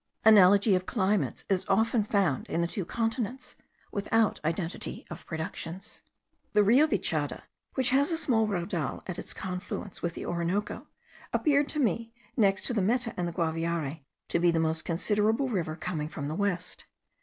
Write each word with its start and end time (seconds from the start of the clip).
Analogy 0.25 0.73
of 0.73 0.87
climates 0.87 1.45
is 1.47 1.63
often 1.69 2.03
found 2.03 2.47
in 2.49 2.61
the 2.61 2.65
two 2.67 2.85
continents, 2.85 3.55
without 3.91 4.39
identity 4.43 5.05
of 5.11 5.27
productions. 5.27 6.01
The 6.53 6.63
Rio 6.63 6.87
Vichada, 6.87 7.43
which 7.75 7.91
has 7.91 8.11
a 8.11 8.17
small 8.17 8.47
raudal 8.47 9.03
at 9.05 9.19
its 9.19 9.31
confluence 9.31 10.01
with 10.01 10.15
the 10.15 10.25
Orinoco, 10.25 10.87
appeared 11.31 11.67
to 11.69 11.79
me, 11.79 12.13
next 12.35 12.63
to 12.65 12.73
the 12.73 12.81
Meta 12.81 13.13
and 13.15 13.27
the 13.27 13.31
Guaviare, 13.31 14.01
to 14.29 14.39
be 14.39 14.49
the 14.49 14.59
most 14.59 14.85
considerable 14.85 15.49
river 15.49 15.75
coming 15.75 16.09
from 16.09 16.29
the 16.29 16.33
west. 16.35 16.87